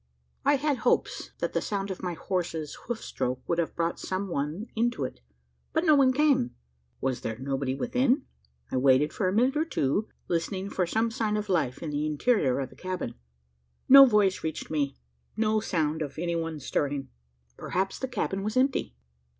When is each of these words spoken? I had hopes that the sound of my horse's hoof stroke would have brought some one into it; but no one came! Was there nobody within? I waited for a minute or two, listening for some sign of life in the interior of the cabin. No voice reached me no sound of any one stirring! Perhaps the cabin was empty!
I 0.43 0.55
had 0.55 0.77
hopes 0.77 1.29
that 1.37 1.53
the 1.53 1.61
sound 1.61 1.91
of 1.91 2.01
my 2.01 2.15
horse's 2.15 2.73
hoof 2.87 3.03
stroke 3.03 3.39
would 3.47 3.59
have 3.59 3.75
brought 3.75 3.99
some 3.99 4.29
one 4.29 4.65
into 4.75 5.03
it; 5.03 5.19
but 5.73 5.85
no 5.85 5.93
one 5.93 6.11
came! 6.11 6.55
Was 7.01 7.21
there 7.21 7.37
nobody 7.37 7.75
within? 7.75 8.23
I 8.71 8.77
waited 8.77 9.13
for 9.13 9.27
a 9.27 9.31
minute 9.31 9.55
or 9.55 9.63
two, 9.63 10.07
listening 10.27 10.71
for 10.71 10.87
some 10.87 11.11
sign 11.11 11.37
of 11.37 11.49
life 11.49 11.83
in 11.83 11.91
the 11.91 12.07
interior 12.07 12.59
of 12.61 12.71
the 12.71 12.75
cabin. 12.75 13.13
No 13.87 14.07
voice 14.07 14.43
reached 14.43 14.71
me 14.71 14.97
no 15.37 15.59
sound 15.59 16.01
of 16.01 16.17
any 16.17 16.35
one 16.35 16.59
stirring! 16.59 17.09
Perhaps 17.55 17.99
the 17.99 18.07
cabin 18.07 18.41
was 18.41 18.57
empty! 18.57 18.95